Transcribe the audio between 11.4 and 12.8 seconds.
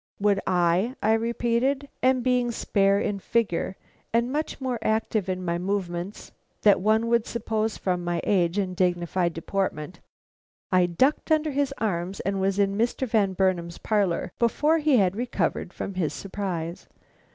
his arms and was in